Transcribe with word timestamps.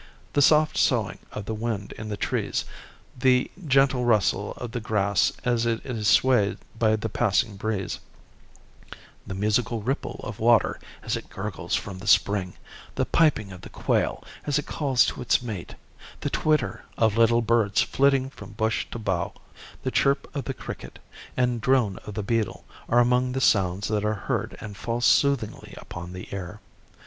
The 0.33 0.41
soft 0.41 0.77
soughing 0.77 1.19
of 1.31 1.45
the 1.45 1.53
wind 1.53 1.91
in 1.91 2.09
the 2.09 2.17
trees; 2.17 2.65
the 3.15 3.51
gentle 3.67 4.03
rustle 4.03 4.53
of 4.53 4.71
the 4.71 4.79
grass 4.79 5.31
as 5.45 5.67
it 5.67 5.85
is 5.85 6.07
swayed 6.07 6.57
by 6.79 6.95
the 6.95 7.07
passing 7.07 7.55
breeze; 7.55 7.99
the 9.27 9.35
musical 9.35 9.83
ripple 9.83 10.19
of 10.23 10.39
water 10.39 10.79
as 11.03 11.15
it 11.15 11.29
gurgles 11.29 11.75
from 11.75 11.99
the 11.99 12.07
spring; 12.07 12.55
the 12.95 13.05
piping 13.05 13.51
of 13.51 13.61
the 13.61 13.69
quail 13.69 14.23
as 14.47 14.57
it 14.57 14.65
calls 14.65 15.05
to 15.05 15.21
its 15.21 15.43
mate; 15.43 15.75
the 16.21 16.31
twitter 16.31 16.83
of 16.97 17.15
little 17.15 17.43
birds 17.43 17.83
flitting 17.83 18.31
from 18.31 18.53
bush 18.53 18.87
to 18.89 18.97
bough; 18.97 19.33
the 19.83 19.91
chirp 19.91 20.27
of 20.35 20.45
the 20.45 20.53
cricket 20.55 20.97
and 21.37 21.61
drone 21.61 21.97
of 22.07 22.15
the 22.15 22.23
beetle 22.23 22.65
are 22.89 22.97
among 23.01 23.33
the 23.33 23.39
sounds 23.39 23.87
that 23.87 24.03
are 24.03 24.15
heard 24.15 24.57
and 24.59 24.77
fall 24.77 24.99
soothingly 24.99 25.75
upon 25.77 26.11
the 26.11 26.27
ear. 26.33 26.59